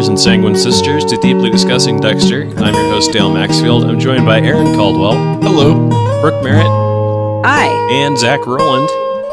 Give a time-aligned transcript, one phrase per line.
[0.00, 2.44] Welcome, Blood Brothers and Sanguine Sisters, to Deeply Discussing Dexter.
[2.56, 3.84] I'm your host, Dale Maxfield.
[3.84, 5.40] I'm joined by Aaron Caldwell.
[5.42, 5.90] Hello.
[6.22, 6.66] Brooke Merritt.
[7.44, 7.66] Hi.
[7.90, 8.88] And Zach Rowland.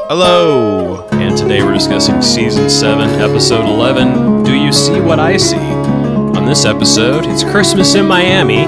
[0.09, 1.07] Hello.
[1.13, 5.55] And today we're discussing Season 7, Episode 11 Do You See What I See?
[5.55, 8.65] On this episode, it's Christmas in Miami.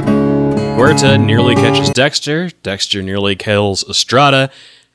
[0.77, 2.49] Huerta nearly catches Dexter.
[2.63, 4.49] Dexter nearly kills Estrada.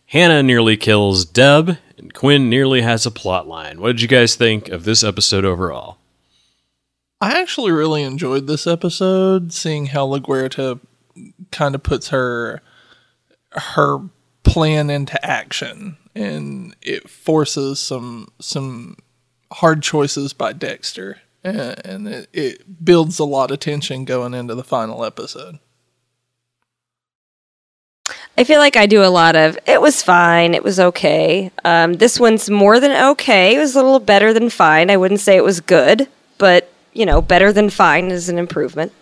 [0.07, 1.77] Hannah nearly kills Deb.
[1.99, 3.79] And Quinn nearly has a plot line.
[3.79, 5.99] What did you guys think of this episode overall?
[7.25, 10.79] I actually really enjoyed this episode, seeing how LaGuerta
[11.51, 12.61] kind of puts her
[13.53, 13.99] her
[14.43, 18.99] plan into action, and it forces some some
[19.55, 24.63] hard choices by Dexter, and it, it builds a lot of tension going into the
[24.63, 25.61] final episode.
[28.37, 31.51] I feel like I do a lot of it was fine, it was okay.
[31.65, 33.57] Um, this one's more than okay.
[33.57, 34.91] It was a little better than fine.
[34.91, 38.93] I wouldn't say it was good, but you know, better than fine is an improvement.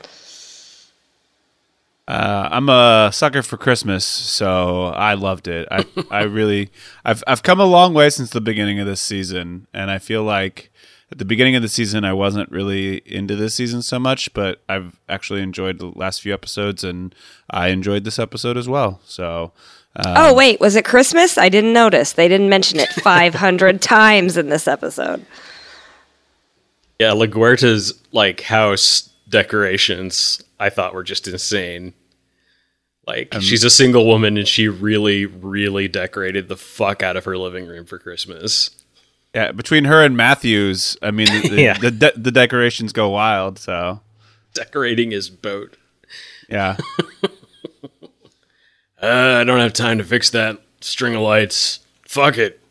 [2.08, 5.68] Uh, I'm a sucker for Christmas, so I loved it.
[5.70, 6.70] I I really
[7.04, 10.24] I've I've come a long way since the beginning of this season, and I feel
[10.24, 10.70] like
[11.12, 14.62] at the beginning of the season I wasn't really into this season so much, but
[14.68, 17.14] I've actually enjoyed the last few episodes, and
[17.50, 19.00] I enjoyed this episode as well.
[19.04, 19.52] So.
[19.94, 21.36] Um, oh wait, was it Christmas?
[21.36, 22.14] I didn't notice.
[22.14, 25.24] They didn't mention it 500 times in this episode.
[27.02, 31.94] Yeah, LaGuerta's like house decorations I thought were just insane.
[33.08, 37.24] Like Um, she's a single woman and she really, really decorated the fuck out of
[37.24, 38.70] her living room for Christmas.
[39.34, 41.78] Yeah, between her and Matthews, I mean, the, the, Yeah.
[41.78, 43.58] the, de- the decorations go wild.
[43.58, 44.00] So
[44.54, 45.76] Decorating his boat.
[46.48, 46.76] yeah,
[49.02, 51.80] Uh, I don't have time to fix that string of lights.
[52.06, 52.61] Fuck it.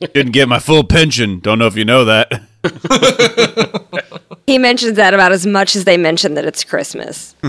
[0.00, 1.40] Didn't get my full pension.
[1.40, 2.42] Don't know if you know that.
[4.48, 7.36] He mentions that about as much as they mention that it's Christmas.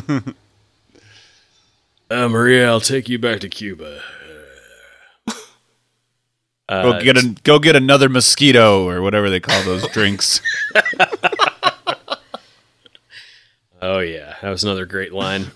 [2.11, 4.01] Uh, Maria, I'll take you back to Cuba.
[5.27, 5.33] Uh,
[6.83, 10.41] Go get a, go get another mosquito or whatever they call those drinks.
[13.79, 15.51] oh yeah, that was another great line.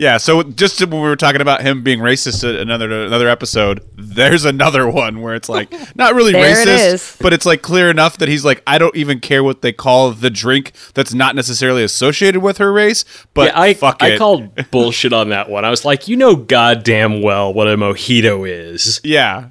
[0.00, 3.28] Yeah, so just to- when we were talking about him being racist at another another
[3.28, 7.60] episode, there's another one where it's like not really There it racist, but it's like
[7.60, 11.12] clear enough that he's like, I don't even care what they call the drink that's
[11.12, 14.18] not necessarily associated with her race, but yeah, I fuck I it.
[14.18, 15.66] called bullshit on that one.
[15.66, 19.02] I was like, you know goddamn well what a mojito is.
[19.04, 19.50] yeah,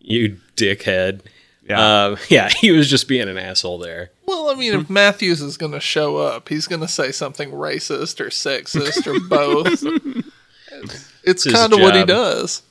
[0.00, 1.20] You dickhead.
[1.68, 1.80] Yeah.
[1.80, 4.10] Uh, yeah, he was just being an asshole there.
[4.26, 7.50] Well, I mean, if Matthews is going to show up, he's going to say something
[7.50, 10.24] racist or sexist or both.
[11.24, 12.62] It's, it's kind of what he does.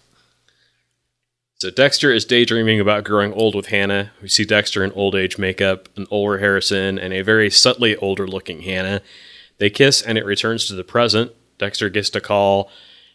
[1.60, 4.12] So Dexter is daydreaming about growing old with Hannah.
[4.22, 8.28] We see Dexter in old age makeup, an older Harrison, and a very subtly older
[8.28, 9.02] looking Hannah.
[9.58, 11.32] They kiss and it returns to the present.
[11.58, 12.70] Dexter gets to call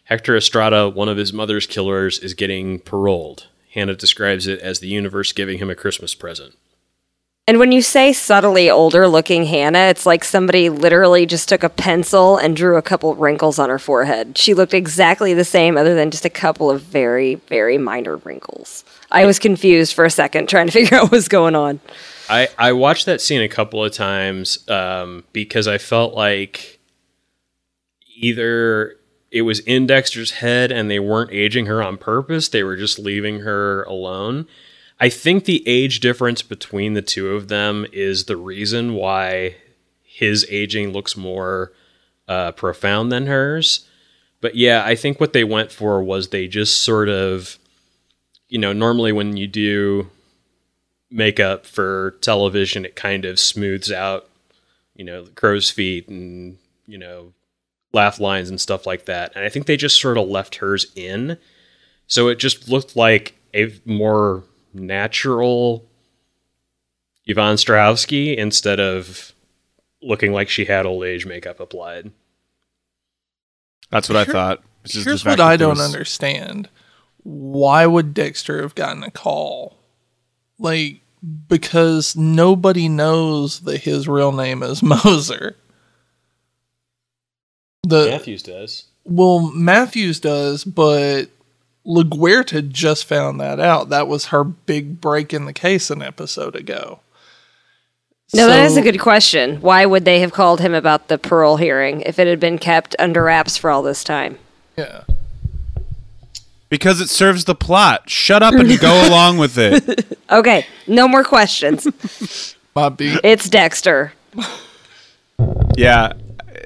[0.05, 3.47] Hector Estrada, one of his mother's killers, is getting paroled.
[3.73, 6.55] Hannah describes it as the universe giving him a Christmas present.
[7.45, 11.69] And when you say subtly older looking Hannah, it's like somebody literally just took a
[11.69, 14.37] pencil and drew a couple wrinkles on her forehead.
[14.37, 18.85] She looked exactly the same, other than just a couple of very, very minor wrinkles.
[19.11, 21.81] I was confused for a second trying to figure out what was going on.
[22.29, 26.79] I, I watched that scene a couple of times um, because I felt like
[28.15, 28.95] either
[29.33, 32.99] it was in Dexter's head and they weren't aging her on purpose, they were just
[32.99, 34.47] leaving her alone.
[34.99, 39.55] I think the age difference between the two of them is the reason why
[40.03, 41.73] his aging looks more
[42.27, 43.87] uh, profound than hers.
[44.39, 47.57] But yeah, I think what they went for was they just sort of,
[48.49, 50.11] you know, normally when you do
[51.09, 54.29] makeup for television, it kind of smooths out,
[54.95, 57.33] you know, crow's feet and, you know,
[57.93, 59.31] laugh lines and stuff like that.
[59.35, 61.37] And I think they just sort of left hers in.
[62.07, 64.43] So it just looked like a more
[64.73, 65.85] natural
[67.25, 69.33] Yvonne Strahovski instead of
[70.01, 72.11] looking like she had old age makeup applied.
[73.89, 74.61] that's what I thought.
[74.83, 76.67] It's just Here's what I don't was- understand.
[77.25, 79.77] Why would Dexter have gotten a call?
[80.59, 80.99] Like,
[81.47, 85.55] because nobody knows that his real name is Moser.
[87.83, 88.85] The Matthews does.
[89.05, 91.25] well, Matthews does, but
[91.85, 93.89] LaGuerta just found that out.
[93.89, 96.99] That was her big break in the case an episode ago.
[98.35, 99.57] No, that is a good question.
[99.61, 102.95] Why would they have called him about the parole hearing if it had been kept
[102.97, 104.39] under wraps for all this time?
[104.77, 105.03] Yeah.
[106.69, 108.09] Because it serves the plot.
[108.09, 110.17] Shut up and go along with it.
[110.31, 111.85] Okay, no more questions.
[112.75, 113.19] My beat.
[113.23, 114.13] it's Dexter.
[115.77, 116.13] Yeah,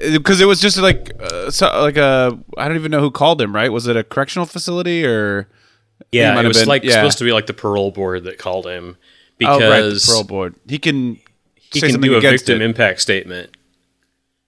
[0.00, 3.40] because it was just like uh, so, like a I don't even know who called
[3.40, 3.54] him.
[3.54, 3.70] Right?
[3.72, 5.48] Was it a correctional facility or?
[6.12, 6.92] Yeah, it was been- like yeah.
[6.92, 8.96] supposed to be like the parole board that called him
[9.46, 10.54] Oh, right, the because parole board.
[10.68, 11.18] He can
[11.54, 12.64] he can do a victim it.
[12.64, 13.56] impact statement.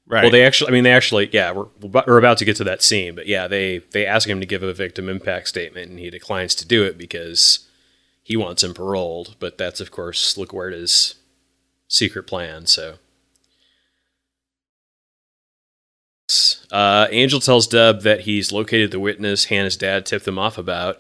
[0.07, 0.25] Right.
[0.25, 2.83] Well, they actually, I mean, they actually, yeah, we're we're about to get to that
[2.83, 6.11] scene, but yeah, they they ask him to give a victim impact statement, and he
[6.11, 7.69] declines to do it because
[8.23, 9.37] he wants him paroled.
[9.39, 11.15] But that's of course LaGuerta's
[11.87, 12.67] secret plan.
[12.67, 12.97] So,
[16.71, 20.99] uh, Angel tells Deb that he's located the witness Hannah's dad tipped them off about.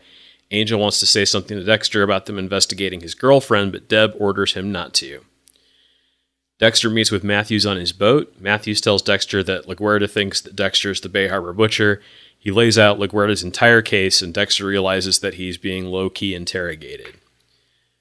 [0.51, 4.55] Angel wants to say something to Dexter about them investigating his girlfriend, but Deb orders
[4.55, 5.25] him not to.
[6.59, 8.35] Dexter meets with Matthews on his boat.
[8.39, 12.03] Matthews tells Dexter that LaGuerta thinks that Dexter's the Bay Harbor butcher.
[12.39, 17.15] He lays out LaGuerta's entire case, and Dexter realizes that he's being low key interrogated.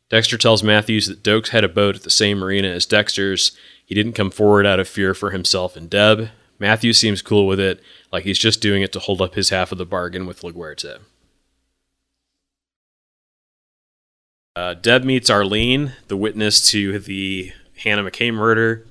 [0.10, 3.52] Dexter tells Matthews that Doakes had a boat at the same marina as Dexter's.
[3.86, 6.30] He didn't come forward out of fear for himself and Deb.
[6.60, 9.72] Matthews seems cool with it, like he's just doing it to hold up his half
[9.72, 11.00] of the bargain with LaGuerta.
[14.56, 18.86] Uh, Deb meets Arlene, the witness to the Hannah McKay murder.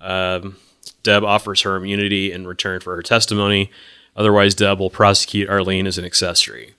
[0.00, 0.56] Um,
[1.02, 3.70] Deb offers her immunity in return for her testimony.
[4.16, 6.74] Otherwise, Deb will prosecute Arlene as an accessory.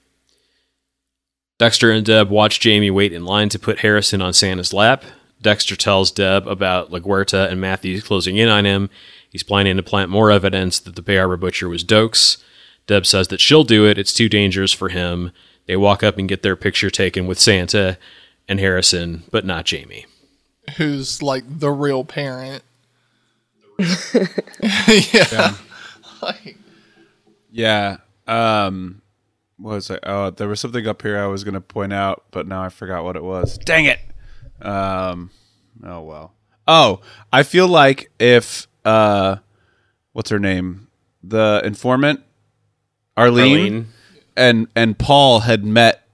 [1.58, 5.04] Dexter and Deb watch Jamie wait in line to put Harrison on Santa's lap.
[5.40, 8.90] Dexter tells Deb about LaGuerta and Matthews closing in on him.
[9.34, 12.40] He's planning to plant more evidence that the Bay Harbor Butcher was Doakes.
[12.86, 13.98] Deb says that she'll do it.
[13.98, 15.32] It's too dangerous for him.
[15.66, 17.98] They walk up and get their picture taken with Santa
[18.48, 20.06] and Harrison, but not Jamie.
[20.76, 22.62] Who's like the real parent.
[25.12, 25.56] yeah.
[26.22, 26.56] Like,
[27.50, 27.96] Yeah.
[28.28, 29.02] Um
[29.56, 29.98] what was it?
[30.04, 32.68] Oh, there was something up here I was going to point out, but now I
[32.68, 33.58] forgot what it was.
[33.58, 33.98] Dang it.
[34.62, 35.30] Um
[35.82, 36.34] oh well.
[36.68, 37.00] Oh,
[37.32, 39.36] I feel like if uh
[40.12, 40.88] what's her name?
[41.22, 42.20] The informant
[43.16, 43.86] Arlene, Arlene.
[44.36, 46.06] and and Paul had met,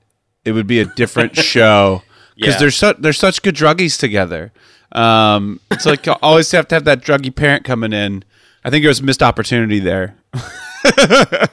[0.44, 2.02] it would be a different show
[2.36, 2.58] because Yeah.
[2.60, 4.52] they're such they're such good druggies together.
[4.92, 8.24] Um, it's like you always have to have that druggy parent coming in.
[8.64, 10.16] I think it was a missed opportunity there.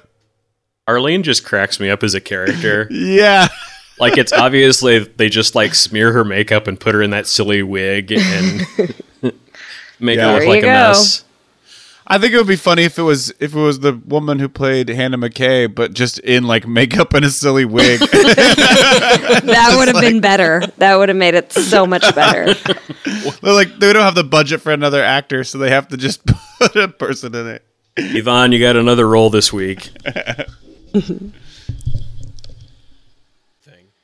[0.87, 2.87] Arlene just cracks me up as a character.
[2.91, 3.47] Yeah.
[3.99, 7.63] like it's obviously they just like smear her makeup and put her in that silly
[7.63, 8.61] wig and
[9.99, 10.25] make Yeah.
[10.27, 10.87] her look There like you a go.
[10.89, 11.23] mess.
[12.09, 14.47] I think it would be funny if it was if it was the woman who
[14.47, 17.99] played Hannah McKay, but just in like makeup and a silly wig.
[19.47, 20.61] That would have been better.
[20.77, 22.53] That would have made it so much better.
[23.41, 26.21] They're like they don't have the budget for another actor, so they have to just
[26.25, 27.63] put a person in it.
[27.97, 29.89] Yvonne, you got another role this week.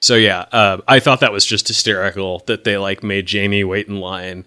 [0.02, 3.88] so yeah, uh, I thought that was just hysterical that they like made Jamie wait
[3.88, 4.46] in line,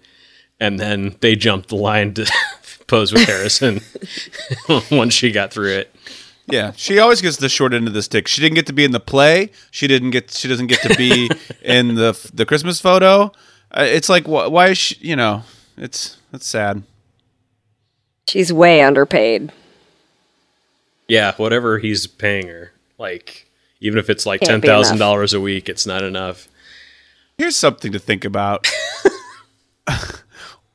[0.59, 2.31] and then they jumped the line to
[2.87, 3.81] pose with Harrison
[4.91, 5.93] once she got through it.
[6.49, 8.27] Yeah, she always gets the short end of the stick.
[8.27, 9.51] She didn't get to be in the play.
[9.69, 10.31] She didn't get.
[10.31, 11.29] She doesn't get to be
[11.61, 13.31] in the the Christmas photo.
[13.71, 14.95] Uh, it's like wh- why is she?
[15.01, 15.43] You know,
[15.75, 16.83] it's it's sad.
[18.29, 19.51] She's way underpaid.
[21.09, 23.49] Yeah, whatever he's paying her, like
[23.81, 25.05] even if it's like ten Can't be thousand enough.
[25.05, 26.47] dollars a week, it's not enough.
[27.37, 28.65] Here's something to think about.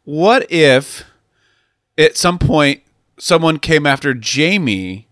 [0.04, 1.04] What if
[1.99, 2.82] at some point
[3.18, 5.06] someone came after Jamie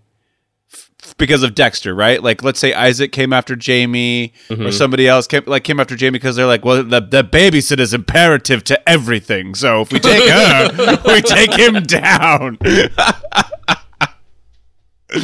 [0.73, 2.23] f- because of Dexter, right?
[2.23, 4.71] Like let's say Isaac came after Jamie or mm-hmm.
[4.71, 7.95] somebody else came like came after Jamie because they're like, well, the the babysit is
[7.95, 9.55] imperative to everything.
[9.55, 12.59] So if we take her, we take him down.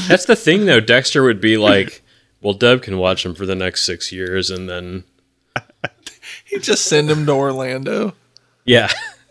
[0.08, 0.80] That's the thing, though.
[0.80, 2.02] Dexter would be like,
[2.40, 5.04] "Well, Deb can watch him for the next six years, and then
[6.44, 8.14] he just send him to Orlando.
[8.64, 8.90] yeah."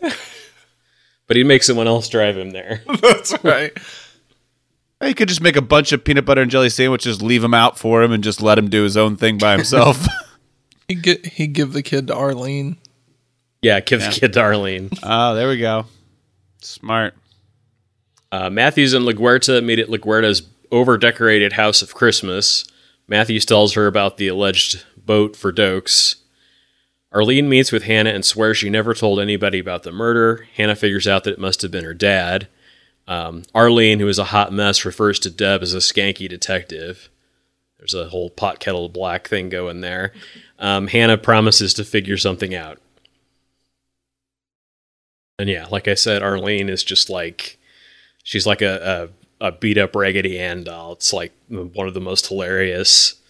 [1.26, 2.82] but he'd make someone else drive him there.
[3.00, 3.76] That's right.
[5.04, 7.78] He could just make a bunch of peanut butter and jelly sandwiches, leave them out
[7.78, 10.06] for him, and just let him do his own thing by himself.
[10.88, 12.76] He get he give the kid to Arlene.
[13.60, 14.90] Yeah, give the kid to Arlene.
[15.02, 15.86] oh, there we go.
[16.62, 17.14] Smart.
[18.30, 22.64] Uh, Matthews and LaGuerta meet at LaGuerta's over-decorated house of Christmas.
[23.08, 26.16] Matthews tells her about the alleged boat for Doakes.
[27.12, 30.46] Arlene meets with Hannah and swears she never told anybody about the murder.
[30.56, 32.48] Hannah figures out that it must have been her dad.
[33.08, 37.08] Um, Arlene, who is a hot mess, refers to Deb as a skanky detective.
[37.78, 40.12] There's a whole pot kettle black thing going there.
[40.58, 42.80] Um, Hannah promises to figure something out.
[45.38, 47.58] And yeah, like I said, Arlene is just like
[48.24, 49.10] she's like a,
[49.40, 50.92] a, a beat up Raggedy Ann doll.
[50.92, 53.20] It's like one of the most hilarious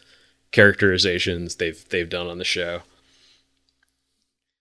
[0.53, 2.83] characterizations they've they've done on the show.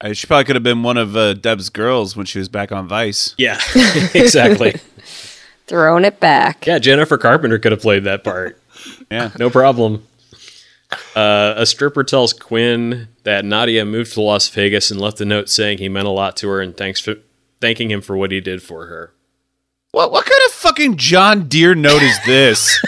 [0.05, 2.71] Uh, she probably could have been one of uh, Deb's girls when she was back
[2.71, 3.33] on Vice.
[3.39, 3.59] Yeah,
[4.13, 4.75] exactly.
[5.67, 6.67] Throwing it back.
[6.67, 8.61] yeah, Jennifer Carpenter could have played that part.
[9.09, 9.31] Yeah.
[9.39, 10.05] No problem.
[11.15, 15.49] Uh, a stripper tells Quinn that Nadia moved to Las Vegas and left a note
[15.49, 17.15] saying he meant a lot to her and thanks for
[17.59, 19.11] thanking him for what he did for her.
[19.89, 22.79] What what kind of fucking John Deere note is this?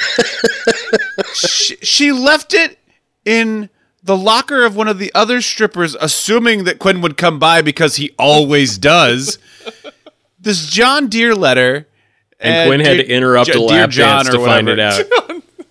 [1.34, 2.78] she, she left it
[3.26, 3.72] in
[4.08, 7.98] the locker of one of the other strippers, assuming that Quinn would come by because
[7.98, 9.38] he always does.
[10.40, 11.88] This John Deere letter,
[12.40, 14.80] And uh, Quinn had to interrupt Jo- a Dear lap dance or to find it
[14.80, 15.04] out.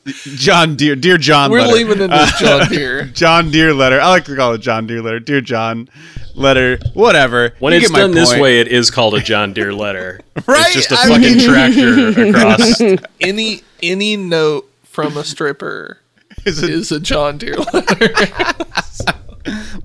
[0.37, 1.51] John Deere, dear John.
[1.51, 1.73] We're letter.
[1.73, 3.05] leaving in this John Deere.
[3.05, 4.01] John Deere letter.
[4.01, 5.21] I like to call it John Deere letter.
[5.21, 5.89] Dear John
[6.35, 6.79] letter.
[6.95, 7.55] Whatever.
[7.61, 10.21] When You it's get my done this way, it is called a John Deere letter.
[10.47, 10.67] Right?
[10.77, 12.81] It's just a fucking mean- tractor across.
[13.21, 16.01] Any any note from a stripper
[16.47, 18.09] Is it- is a John Deere letter.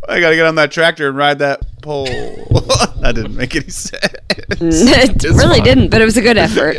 [0.10, 2.06] I gotta get on that tractor and ride that pole.
[3.02, 4.02] that didn't make any sense.
[4.50, 5.64] it really fine.
[5.64, 6.78] didn't, but it was a good effort.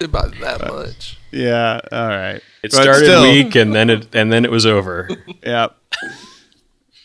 [0.00, 1.18] About that uh, much.
[1.30, 1.80] Yeah.
[1.92, 2.40] All right.
[2.62, 5.08] It But started still, weak and then it and then it was over.
[5.44, 5.68] Yeah.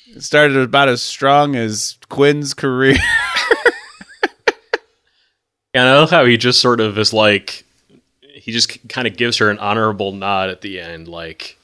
[0.08, 2.98] It started about as strong as Quinn's career.
[5.74, 7.64] And I love how he just sort of is like,
[8.42, 11.60] he just kind of gives her an honorable nod at the end, like,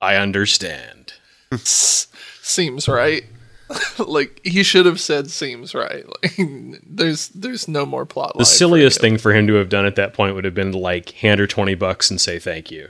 [0.00, 1.12] I understand.
[1.54, 3.24] Seems right.
[3.98, 6.04] like he should have said seems right.
[6.22, 8.36] Like there's there's no more plot.
[8.36, 10.78] The silliest thing for him to have done at that point would have been to,
[10.78, 12.88] like hand her 20 bucks and say thank you.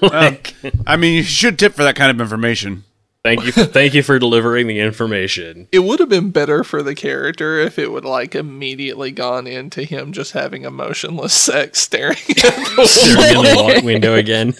[0.00, 0.54] like,
[0.86, 2.84] I mean, you should tip for that kind of information.
[3.22, 5.68] Thank you, thank you for delivering the information.
[5.72, 9.84] It would have been better for the character if it would like immediately gone into
[9.84, 12.26] him just having emotionless sex staring at
[12.76, 14.54] the Staring in the window again.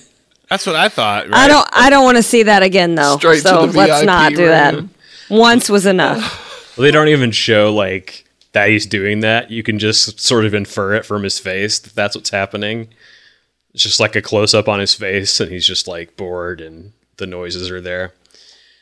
[0.49, 1.29] That's what I thought.
[1.29, 1.35] Right?
[1.35, 1.69] I don't.
[1.73, 3.17] I don't want to see that again, though.
[3.17, 4.85] Straight to so the let's VIP not do that.
[5.31, 6.51] Once was enough.
[6.75, 9.51] Well, they don't even show like that he's doing that.
[9.51, 12.89] You can just sort of infer it from his face that that's what's happening.
[13.75, 16.93] It's just like a close up on his face, and he's just like bored, and
[17.19, 18.15] the noises are there.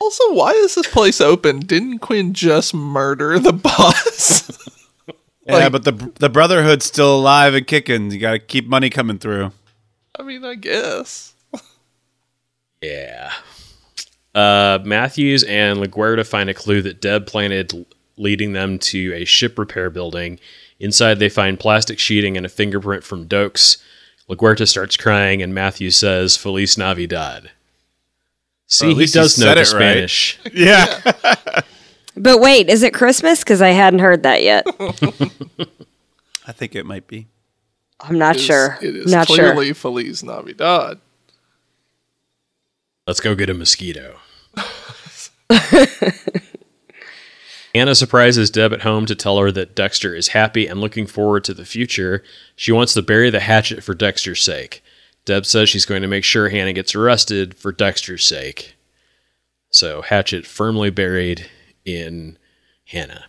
[0.00, 1.60] Also, why is this place open?
[1.60, 4.50] Didn't Quinn just murder the boss?
[5.46, 8.10] Yeah, but the the Brotherhood's still alive and kicking.
[8.10, 9.52] You got to keep money coming through.
[10.18, 11.34] I mean, I guess.
[12.82, 13.32] Yeah.
[14.34, 19.58] Uh, Matthews and LaGuerta find a clue that Deb planted, leading them to a ship
[19.58, 20.38] repair building.
[20.78, 23.82] Inside, they find plastic sheeting and a fingerprint from Doakes.
[24.28, 27.50] LaGuerta starts crying, and Matthews says, Feliz Navidad.
[28.70, 29.66] See, he least he does know the it right.
[29.66, 30.38] Spanish.
[30.54, 31.00] Yeah.
[32.16, 33.40] But wait, is it Christmas?
[33.40, 34.66] Because I hadn't heard that yet.
[36.46, 37.26] I think it might be.
[38.00, 38.78] I'm not It is- sure.
[38.80, 39.36] It is not sure.
[39.36, 40.98] clearly Feliz Navidad.
[43.06, 44.18] Let's go get a mosquito.
[47.74, 51.44] Hannah surprises Deb at home to tell her that Dexter is happy and looking forward
[51.44, 52.22] to the future.
[52.56, 54.82] She wants to bury the hatchet for Dexter's sake.
[55.24, 58.74] Deb says she's going to make sure Hannah gets arrested for Dexter's sake.
[59.70, 61.48] So, hatchet firmly buried
[61.84, 62.38] in
[62.86, 63.26] Hannah.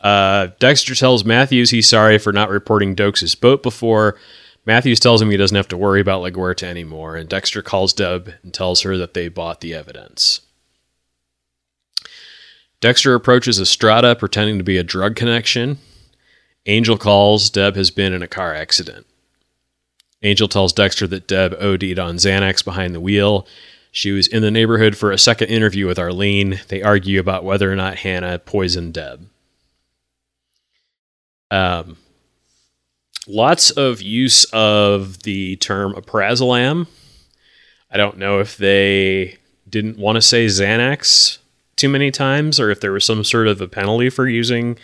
[0.00, 4.16] Uh, Dexter tells Matthews he's sorry for not reporting Doakes' boat before.
[4.66, 8.34] Matthews tells him he doesn't have to worry about LaGuerta anymore, and Dexter calls Deb
[8.42, 10.40] and tells her that they bought the evidence.
[12.80, 15.78] Dexter approaches Estrada pretending to be a drug connection.
[16.66, 19.06] Angel calls Deb has been in a car accident.
[20.24, 23.46] Angel tells Dexter that Deb OD'd on Xanax behind the wheel.
[23.92, 26.60] She was in the neighborhood for a second interview with Arlene.
[26.68, 29.28] They argue about whether or not Hannah poisoned Deb.
[31.50, 31.98] Um,
[33.28, 36.88] lots of use of the term alprazolam.
[37.90, 39.38] I don't know if they
[39.68, 41.38] didn't want to say Xanax
[41.76, 44.78] too many times or if there was some sort of a penalty for using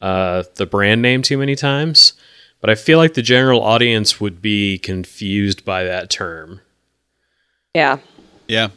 [0.00, 2.14] uh, the brand name too many times.
[2.60, 6.60] But I feel like the general audience would be confused by that term.
[7.74, 7.98] Yeah.
[8.48, 8.68] Yeah.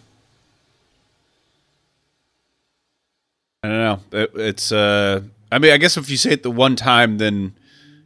[3.63, 3.99] I don't know.
[4.11, 5.21] It, it's uh
[5.51, 7.53] I mean, I guess if you say it the one time then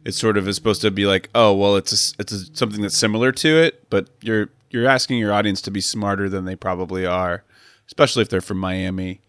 [0.04, 2.80] it sort of is supposed to be like, "Oh, well, it's a, it's a, something
[2.80, 6.56] that's similar to it," but you're you're asking your audience to be smarter than they
[6.56, 7.44] probably are,
[7.86, 9.20] especially if they're from Miami.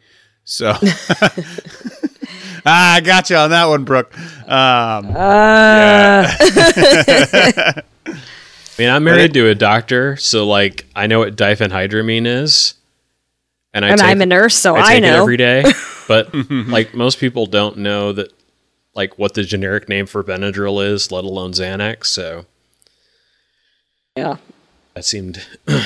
[0.46, 0.74] So
[2.66, 4.14] Ah, I got you on that one, Brooke.
[4.48, 6.36] Um, I
[8.78, 12.74] mean, I'm married to a doctor, so like I know what diphenhydramine is,
[13.74, 15.22] and I And take, I'm a nurse, so I I, take it know.
[15.22, 15.64] every day.
[16.08, 18.34] But like most people don't know that,
[18.96, 22.08] like what the generic name for Benadryl is, let alone Xanax.
[22.08, 22.48] So
[24.16, 24.38] Yeah.
[24.96, 25.46] That seemed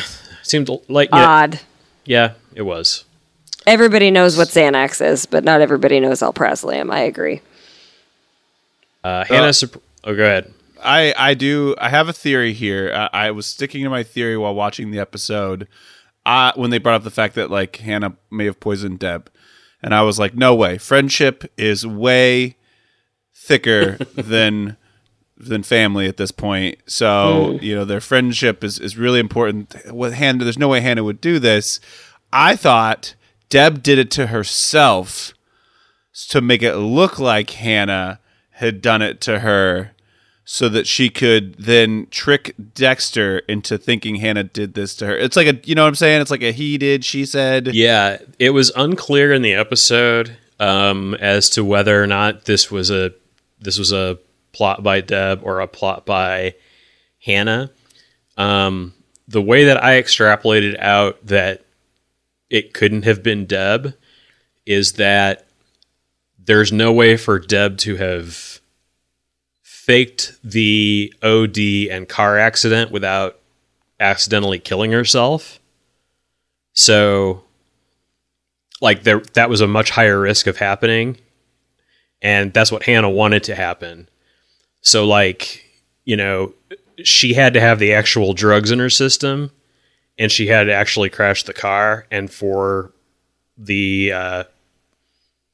[0.42, 1.60] seemed like yeah, Odd.
[2.06, 3.04] yeah, it was.
[3.66, 6.92] Everybody knows what Xanax is, but not everybody knows alprazolam.
[6.92, 7.42] I agree.
[9.04, 10.54] Uh, Hannah, sup- oh, go ahead.
[10.84, 12.92] I I do I have a theory here.
[12.94, 15.68] I, I was sticking to my theory while watching the episode.
[16.26, 19.30] Uh, when they brought up the fact that like Hannah may have poisoned Deb,
[19.82, 20.78] and I was like, no way.
[20.78, 22.56] Friendship is way
[23.36, 24.78] thicker than
[25.38, 26.80] than family at this point.
[26.86, 29.76] So you know their friendship is is really important.
[29.92, 31.80] With Hannah, there's no way Hannah would do this.
[32.32, 33.16] I thought
[33.54, 35.32] Deb did it to herself
[36.30, 38.20] to make it look like Hannah
[38.54, 39.92] had done it to her
[40.44, 45.16] so that she could then trick Dexter into thinking Hannah did this to her.
[45.16, 46.20] It's like a, you know what I'm saying?
[46.20, 47.76] It's like a he did, she said.
[47.76, 52.90] Yeah, it was unclear in the episode um, as to whether or not this was
[52.90, 53.14] a
[53.60, 54.18] this was a
[54.52, 56.56] plot by Deb or a plot by
[57.24, 57.70] Hannah.
[58.36, 58.96] Um,
[59.28, 61.64] the way that I extrapolated out that
[62.54, 63.96] it couldn't have been Deb
[64.64, 65.48] is that
[66.38, 68.62] there's no way for Deb to have
[69.64, 71.58] faked the OD
[71.90, 73.40] and car accident without
[74.00, 75.60] accidentally killing herself.
[76.74, 77.44] So
[78.82, 81.18] like there that was a much higher risk of happening
[82.22, 84.08] and that's what Hannah wanted to happen.
[84.82, 85.66] So like,
[86.06, 86.54] you know,
[87.04, 89.50] she had to have the actual drugs in her system
[90.18, 92.94] and she had actually crashed the car and for
[93.58, 94.44] the uh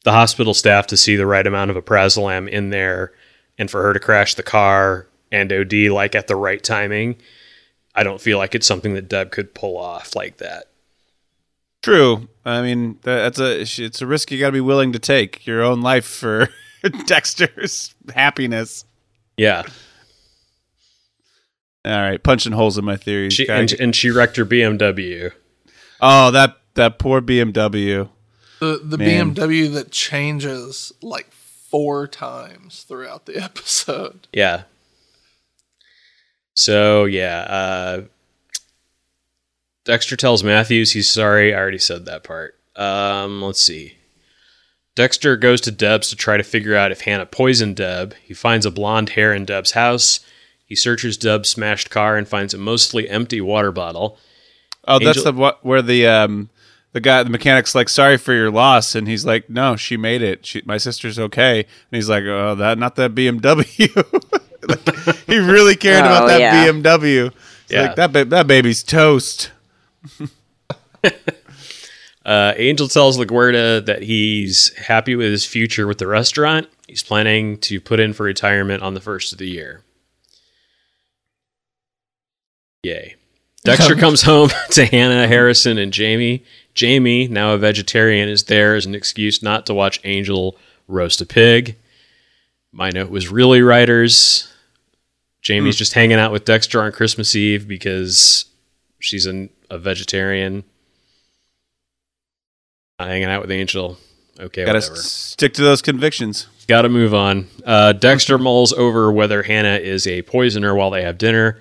[0.03, 3.11] the hospital staff to see the right amount of alprazolam in there
[3.57, 7.17] and for her to crash the car and OD like at the right timing.
[7.93, 10.65] I don't feel like it's something that Deb could pull off like that.
[11.81, 12.29] True.
[12.45, 15.45] I mean, that's a it's a risk you got to be willing to take.
[15.45, 16.49] Your own life for
[17.05, 18.85] Dexter's happiness.
[19.37, 19.63] Yeah.
[21.85, 23.33] All right, punching holes in my theories.
[23.33, 25.31] She, Gotta and, and she wrecked her BMW.
[26.01, 28.09] oh, that that poor BMW.
[28.59, 29.33] The the Man.
[29.33, 34.27] BMW that changes like four times throughout the episode.
[34.33, 34.63] Yeah.
[36.53, 38.01] So yeah, uh,
[39.85, 41.53] Dexter tells Matthews he's sorry.
[41.53, 42.55] I already said that part.
[42.75, 43.95] Um, let's see.
[44.95, 48.13] Dexter goes to Deb's to try to figure out if Hannah poisoned Deb.
[48.21, 50.19] He finds a blonde hair in Deb's house.
[50.69, 54.17] He searches Deb's smashed car and finds a mostly empty water bottle.
[54.87, 56.49] Oh, that's the what where the um
[56.93, 60.21] the guy the mechanic's like sorry for your loss and he's like no she made
[60.23, 63.93] it she, my sister's okay and he's like oh that not that BMW
[64.67, 66.65] Like, he really cared about Oh, that yeah.
[66.65, 67.35] BMW It's
[67.71, 67.81] Yeah.
[67.83, 69.51] like that ba- that baby's toast
[72.25, 76.67] Uh, Angel tells LaGuerta that he's happy with his future with the restaurant.
[76.87, 79.81] He's planning to put in for retirement on the first of the year.
[82.83, 83.15] Yay.
[83.63, 86.43] Dexter comes home to Hannah, Harrison, and Jamie.
[86.73, 91.25] Jamie, now a vegetarian, is there as an excuse not to watch Angel roast a
[91.25, 91.75] pig.
[92.71, 94.51] My note was really writers.
[95.41, 98.45] Jamie's just hanging out with Dexter on Christmas Eve because
[98.99, 100.63] she's an, a vegetarian.
[102.99, 103.97] Not hanging out with Angel.
[104.39, 104.95] Okay, gotta whatever.
[104.95, 107.47] stick to those convictions Got to move on.
[107.65, 111.59] Uh, Dexter mulls over whether Hannah is a poisoner while they have dinner.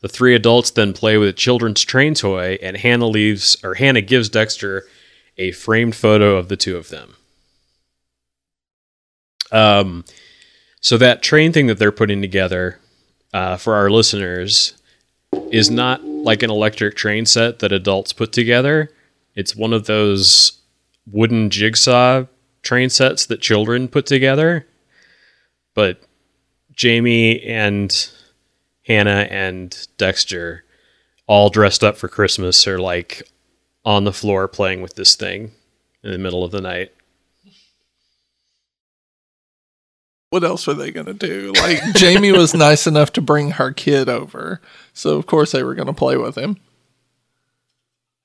[0.00, 4.00] The three adults then play with a children's train toy, and Hannah leaves, or Hannah
[4.00, 4.84] gives Dexter
[5.36, 7.16] a framed photo of the two of them.
[9.52, 10.04] Um,
[10.80, 12.78] so that train thing that they're putting together
[13.34, 14.74] uh, for our listeners
[15.50, 18.90] is not like an electric train set that adults put together.
[19.34, 20.60] It's one of those
[21.10, 22.24] wooden jigsaw
[22.62, 24.66] train sets that children put together.
[25.74, 26.02] But
[26.72, 28.10] Jamie and
[28.90, 30.64] Hannah and Dexter,
[31.28, 33.22] all dressed up for Christmas, are like
[33.84, 35.52] on the floor playing with this thing
[36.02, 36.92] in the middle of the night.
[40.30, 41.52] What else were they gonna do?
[41.54, 44.60] Like Jamie was nice enough to bring her kid over,
[44.92, 46.56] so of course they were gonna play with him.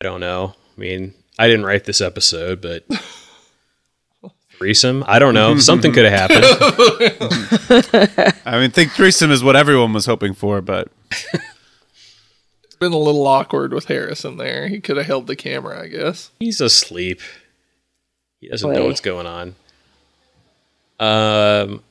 [0.01, 0.55] I don't know.
[0.75, 2.85] I mean, I didn't write this episode, but
[4.57, 5.03] threesome?
[5.07, 5.57] I don't know.
[5.57, 6.45] Something could have happened.
[8.45, 10.89] I mean think threesome is what everyone was hoping for but
[12.63, 14.67] It's been a little awkward with Harrison there.
[14.67, 16.31] He could have held the camera, I guess.
[16.39, 17.21] He's asleep.
[18.41, 19.55] He doesn't know what's going on.
[20.99, 21.83] Um,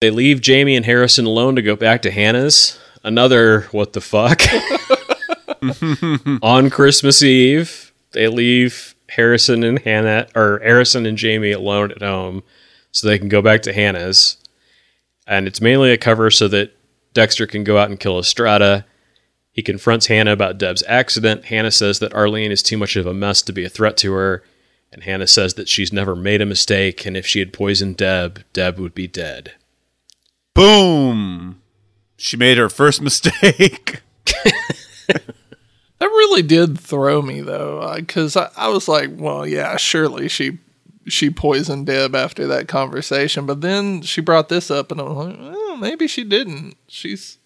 [0.00, 2.78] they leave Jamie and Harrison alone to go back to Hannah's.
[3.04, 4.42] Another what the fuck?
[6.42, 12.42] On Christmas Eve, they leave Harrison and Hannah, or Harrison and Jamie alone at home,
[12.92, 14.36] so they can go back to Hannah's.
[15.26, 16.76] And it's mainly a cover so that
[17.12, 18.84] Dexter can go out and kill Estrada.
[19.52, 21.46] He confronts Hannah about Deb's accident.
[21.46, 24.12] Hannah says that Arlene is too much of a mess to be a threat to
[24.12, 24.44] her.
[24.92, 28.42] And Hannah says that she's never made a mistake, and if she had poisoned Deb,
[28.52, 29.52] Deb would be dead.
[30.54, 31.62] Boom.
[32.16, 34.02] She made her first mistake.
[36.00, 40.28] That really did throw me though, uh, because I, I was like, well, yeah, surely
[40.28, 40.58] she
[41.06, 45.38] she poisoned Deb after that conversation, but then she brought this up, and I'm like,
[45.38, 46.76] well, maybe she didn't.
[46.88, 47.36] She's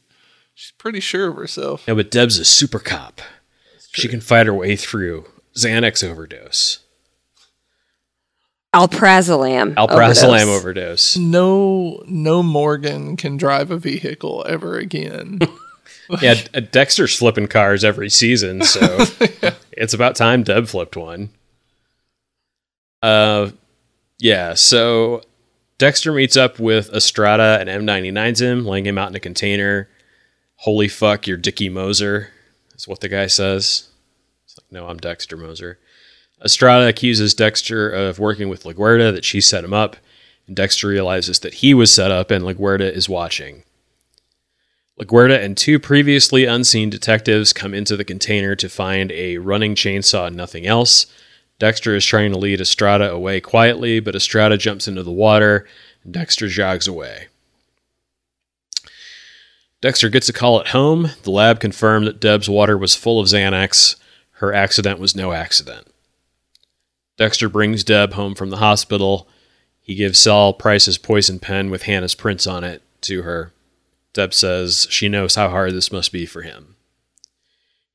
[0.54, 1.84] she's pretty sure of herself.
[1.88, 3.20] Yeah, but Deb's a super cop.
[3.90, 5.24] She can fight her way through
[5.56, 6.78] Xanax overdose,
[8.72, 9.74] Alprazolam.
[9.74, 11.16] alprazolam overdose.
[11.16, 11.16] overdose.
[11.16, 15.40] No, no Morgan can drive a vehicle ever again.
[16.20, 16.34] Yeah,
[16.70, 18.80] Dexter's flipping cars every season, so
[19.72, 21.30] it's about time Deb flipped one.
[23.02, 23.50] Uh,
[24.18, 24.54] yeah.
[24.54, 25.22] So
[25.78, 29.88] Dexter meets up with Estrada and M99's him, laying him out in a container.
[30.56, 32.30] Holy fuck, you're Dickie Moser,
[32.74, 33.88] is what the guy says.
[34.44, 35.78] It's like, no, I'm Dexter Moser.
[36.44, 39.96] Estrada accuses Dexter of working with LaGuerta, that she set him up,
[40.46, 43.64] and Dexter realizes that he was set up and LaGuerta is watching.
[45.00, 50.28] LaGuerta and two previously unseen detectives come into the container to find a running chainsaw
[50.28, 51.06] and nothing else.
[51.58, 55.66] Dexter is trying to lead Estrada away quietly, but Estrada jumps into the water
[56.04, 57.26] and Dexter jogs away.
[59.80, 61.10] Dexter gets a call at home.
[61.24, 63.96] The lab confirmed that Deb's water was full of Xanax.
[64.38, 65.88] Her accident was no accident.
[67.18, 69.28] Dexter brings Deb home from the hospital.
[69.80, 73.52] He gives Sal Price's poison pen with Hannah's prints on it to her.
[74.14, 76.76] Deb says she knows how hard this must be for him.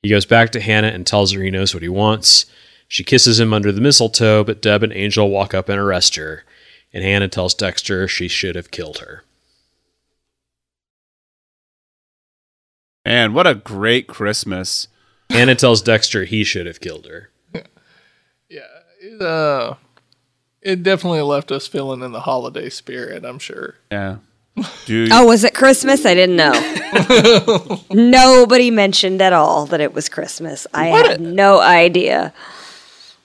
[0.04, 2.46] He goes back to Hannah and tells her he knows what he wants.
[2.88, 6.44] She kisses him under the mistletoe, but Deb and Angel walk up and arrest her,
[6.94, 9.24] and Hannah tells Dexter she should have killed her.
[13.06, 14.88] And what a great Christmas.
[15.30, 17.30] Hannah tells Dexter he should have killed her.
[18.50, 18.62] yeah,
[19.00, 19.76] it, uh,
[20.62, 23.24] it definitely left us feeling in the holiday spirit.
[23.24, 23.76] I'm sure.
[23.92, 24.18] Yeah.
[24.86, 26.06] Do Oh, was it Christmas?
[26.06, 27.82] I didn't know.
[27.92, 30.66] Nobody mentioned at all that it was Christmas.
[30.74, 32.34] I had no idea.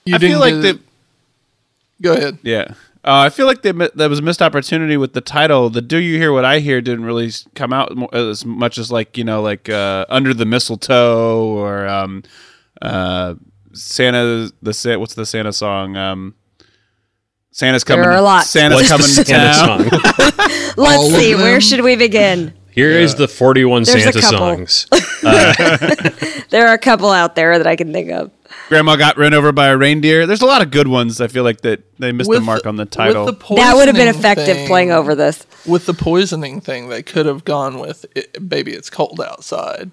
[0.04, 2.38] You I feel didn't like get- the Go ahead.
[2.42, 2.74] yeah.
[3.06, 5.68] Uh, I feel like they, mi- there was a missed opportunity with the title.
[5.70, 9.18] The "Do You Hear What I Hear" didn't really come out as much as like
[9.18, 12.22] you know, like uh, "Under the Mistletoe" or um,
[12.80, 13.34] uh,
[13.74, 14.50] Santa.
[14.62, 15.96] The Sa- what's the Santa song?
[15.98, 16.34] Um,
[17.54, 18.02] Santa's coming.
[18.02, 18.46] There are a lot.
[18.46, 19.90] Santa's What's the coming to Santa town.
[19.90, 20.00] song?
[20.76, 21.34] Let's All of see.
[21.36, 21.60] Where them?
[21.60, 22.52] should we begin?
[22.72, 24.66] Here is the 41 There's a Santa couple.
[24.66, 24.86] songs.
[26.50, 28.32] There are a couple out there that I can think of.
[28.68, 30.26] Grandma got run over by a reindeer.
[30.26, 31.20] There's a lot of good ones.
[31.20, 33.24] I feel like that they missed the mark on the title.
[33.26, 35.46] with the That would have been poisoning effective thing- playing over this.
[35.66, 39.92] With the poisoning thing, they could have gone with it, "Baby, it's cold outside."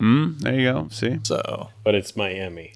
[0.00, 0.88] Mm, there you go.
[0.92, 2.74] See, So But it's Miami.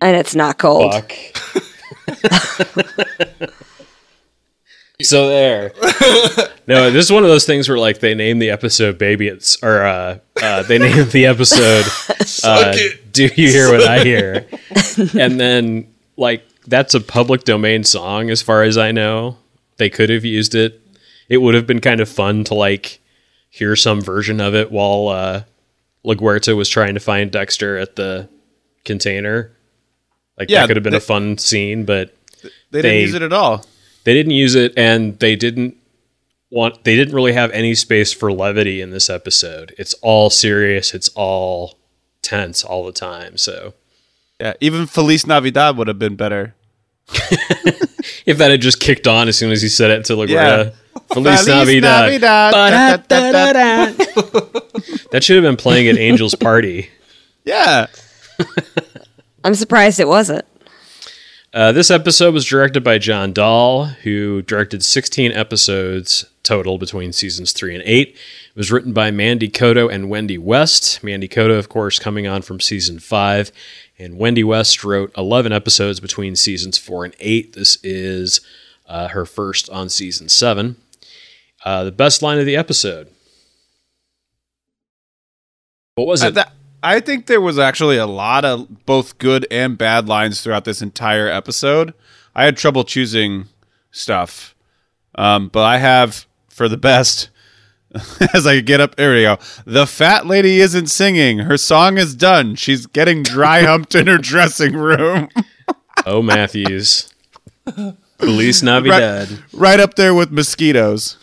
[0.00, 0.92] And it's not cold.
[0.94, 1.12] Fuck.
[5.02, 5.72] so there.
[6.66, 9.62] No, this is one of those things where like they name the episode "Baby." It's
[9.62, 11.84] or uh, uh, they name the episode
[12.44, 12.76] uh,
[13.12, 14.46] "Do You Hear What I Hear?"
[15.18, 19.38] and then like that's a public domain song, as far as I know.
[19.76, 20.80] They could have used it.
[21.28, 23.00] It would have been kind of fun to like
[23.50, 25.42] hear some version of it while uh,
[26.04, 28.28] LaGuerta was trying to find Dexter at the
[28.84, 29.53] container.
[30.38, 33.14] Like Yeah, that could have been they- a fun scene, but they, They- didn't use
[33.14, 33.64] it at all.
[34.04, 35.76] they didn't use it and they didn't
[36.50, 39.74] want they didn't really have any space for levity in this episode.
[39.78, 41.78] It's all serious, it's all
[42.22, 43.36] tense all the time.
[43.38, 43.74] So
[44.40, 46.54] Yeah, even Feliz Navidad would have been better.
[48.26, 50.70] if that had just kicked on as soon as he said it to Yeah.
[50.70, 50.74] LaGuerta,
[51.12, 52.20] Feliz Navidad.
[52.20, 53.92] Da-da-da-da-da.
[55.10, 56.90] That should have been playing at Angel's party.
[57.44, 57.86] Yeah.
[59.44, 60.44] I'm surprised it wasn't.
[61.52, 67.52] Uh, this episode was directed by John Dahl, who directed 16 episodes total between seasons
[67.52, 68.08] three and eight.
[68.08, 71.04] It was written by Manny Coto and Wendy West.
[71.04, 73.52] Manny Coto, of course, coming on from season five,
[73.98, 77.52] and Wendy West wrote 11 episodes between seasons four and eight.
[77.52, 78.40] This is
[78.88, 80.76] uh, her first on season seven.
[81.64, 83.08] Uh, the best line of the episode.
[85.94, 86.34] What was Uh, it?
[86.34, 86.52] that-
[86.84, 90.82] I think there was actually a lot of both good and bad lines throughout this
[90.82, 91.94] entire episode.
[92.34, 93.46] I had trouble choosing
[93.90, 94.54] stuff,
[95.14, 97.30] um, but I have for the best.
[98.34, 99.38] As I get up, there we go.
[99.64, 101.38] The fat lady isn't singing.
[101.38, 102.54] Her song is done.
[102.54, 105.30] She's getting dry humped in her dressing room.
[106.06, 107.14] oh, Matthews.
[108.18, 109.42] Feliz Navidad.
[109.54, 111.16] right up there with mosquitoes.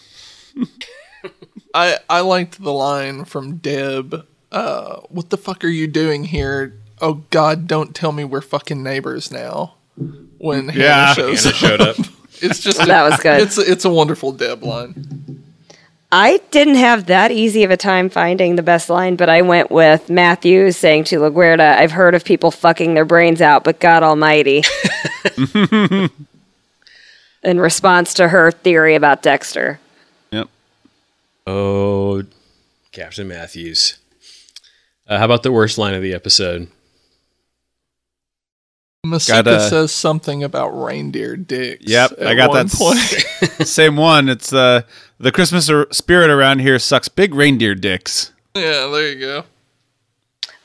[1.75, 4.25] I I liked the line from Deb.
[4.51, 6.73] Uh, what the fuck are you doing here?
[6.99, 9.75] Oh God, don't tell me we're fucking neighbors now.
[10.37, 11.95] When Hannah shows Hannah up, showed up.
[12.41, 13.41] it's just a- That was good.
[13.41, 15.43] It's it's a wonderful Deb line.
[16.13, 19.71] I didn't have that easy of a time finding the best line, but I went
[19.71, 24.03] with Matthews saying to LaGuerta, I've heard of people fucking their brains out, but God
[24.03, 24.63] Almighty.
[27.43, 29.79] In response to her theory about Dexter.
[30.31, 30.49] Yep.
[31.47, 32.23] Oh,
[32.91, 33.97] Captain Matthews.
[35.11, 36.69] Uh, how about the worst line of the episode?
[39.05, 41.83] Masuka Gotta- says something about reindeer dicks.
[41.85, 42.73] Yep, at I got one that.
[42.77, 43.67] point.
[43.67, 44.29] Same one.
[44.29, 44.83] It's uh,
[45.19, 48.31] the Christmas spirit around here sucks big reindeer dicks.
[48.55, 49.43] yeah, there you go.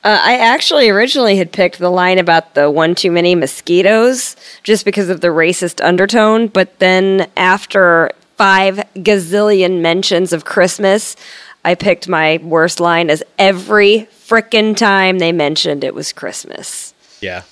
[0.05, 4.85] Uh, I actually originally had picked the line about the one too many mosquitoes just
[4.85, 11.17] because of the racist undertone, but then after five gazillion mentions of Christmas,
[11.65, 16.93] I picked my worst line as every frickin' time they mentioned it was Christmas.
[17.21, 17.43] Yeah.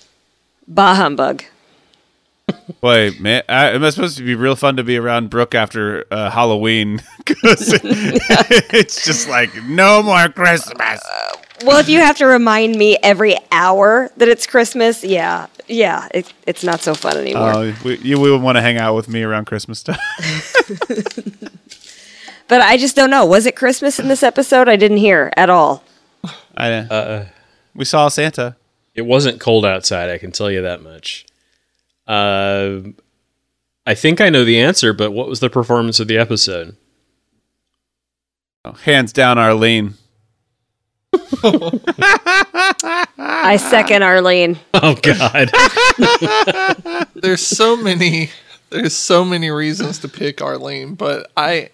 [0.68, 1.44] Bah humbug.
[2.80, 6.06] Boy, man, I, it must supposed to be real fun to be around Brooke after
[6.12, 11.02] uh, Halloween because it's just like no more Christmas.
[11.64, 16.32] Well, if you have to remind me every hour that it's Christmas, yeah, yeah, it,
[16.46, 17.54] it's not so fun anymore.
[17.54, 19.98] Oh, we, you would want to hang out with me around Christmas time.
[22.48, 23.26] but I just don't know.
[23.26, 24.68] Was it Christmas in this episode?
[24.68, 25.84] I didn't hear at all.
[26.56, 27.26] I, uh,
[27.74, 28.56] we saw Santa.
[28.94, 31.26] It wasn't cold outside, I can tell you that much.
[32.08, 32.80] Uh,
[33.86, 36.76] I think I know the answer, but what was the performance of the episode?
[38.63, 39.96] Oh, hands down, Arlene.
[43.18, 44.60] I second Arlene.
[44.74, 45.52] Oh, God.
[47.15, 48.30] there's so many
[48.70, 51.70] there's so many reasons to pick Arlene, but I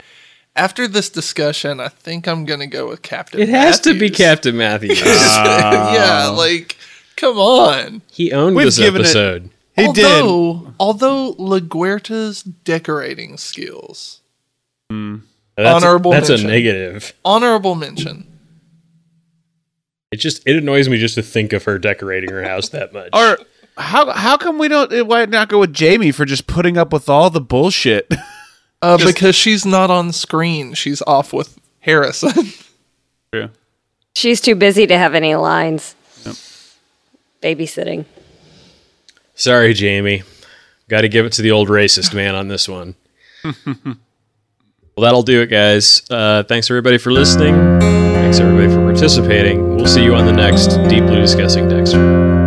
[0.56, 3.40] after this discussion, I think I'm gonna go with Captain.
[3.42, 5.00] it has to be Captain Matthews.
[5.06, 6.36] yeah, ah.
[6.38, 6.78] like
[7.16, 8.02] come on.
[8.12, 9.50] he owned We've this given it- episode.
[9.74, 10.04] He did.
[10.22, 14.20] although, although LaGuerta's decorating skills,
[14.90, 15.18] hmm.
[15.56, 16.48] That's, Honorable That's mention.
[16.48, 17.14] a negative.
[17.24, 18.28] honorable mention.
[20.12, 23.10] It just it annoys me just to think of her decorating her house that much.
[23.14, 23.38] Or
[23.78, 25.08] how how come we don't?
[25.08, 28.12] Why not go with Jamie for just putting up with all the bullshit?
[28.82, 32.52] Uh, because she's not on screen, she's off with Harrison.
[33.34, 33.50] True.
[34.16, 35.96] She's too busy to have any lines.
[37.42, 38.06] Babysitting.
[39.36, 40.24] Sorry, Jamie.
[40.90, 42.96] Got to give it to the old racist man on this one.
[43.44, 43.96] well,
[44.98, 46.04] that'll do it, guys.
[46.10, 47.56] Uh, thanks everybody for listening.
[47.80, 49.76] Thanks everybody for participating.
[49.76, 52.41] We'll see you on the next Deeply Discussing Dexter.